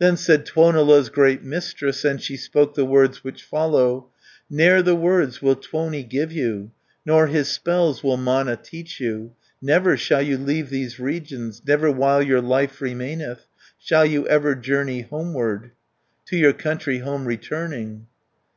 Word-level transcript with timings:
320 0.00 0.10
Then 0.10 0.16
said 0.16 0.46
Tuonela's 0.46 1.08
great 1.10 1.44
mistress, 1.44 2.04
And 2.04 2.20
she 2.20 2.36
spoke 2.36 2.74
the 2.74 2.84
words 2.84 3.22
which 3.22 3.44
follow: 3.44 4.08
"Ne'er 4.50 4.82
the 4.82 4.96
words 4.96 5.40
will 5.40 5.54
Tuoni 5.54 6.02
give 6.02 6.32
you, 6.32 6.72
Nor 7.06 7.28
his 7.28 7.46
spells 7.48 8.02
will 8.02 8.16
Mana 8.16 8.56
teach 8.56 8.98
you. 8.98 9.30
Never 9.62 9.96
shall 9.96 10.22
you 10.22 10.38
leave 10.38 10.70
these 10.70 10.98
regions, 10.98 11.62
Never 11.64 11.92
while 11.92 12.20
your 12.20 12.40
life 12.40 12.80
remaineth, 12.80 13.46
Shall 13.78 14.04
you 14.06 14.26
ever 14.26 14.56
journey 14.56 15.02
homeward, 15.02 15.70
To 16.26 16.36
your 16.36 16.52
country 16.52 16.98
home 16.98 17.24
returning." 17.24 18.08